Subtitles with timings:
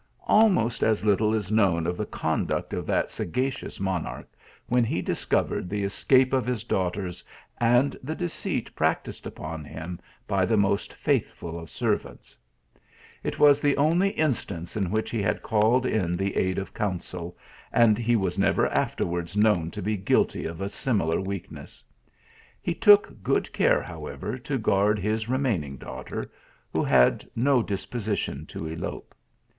[0.25, 4.27] Almost as little is known of the conduct of that sagacious monarch,
[4.65, 7.23] when he discovered the escape of his daughters
[7.59, 7.95] and.
[8.01, 12.35] the deceit practised upon him by the most faithful of servants.
[13.23, 16.73] It was the only in stance in which he had called in the aid of
[16.73, 17.37] counsel,
[17.71, 21.83] and he was never afterwards known to be guilty of a similar weakness.
[22.59, 26.31] He took good care, however, to guard his remaining daughter;
[26.73, 29.13] who had no dis position to elope.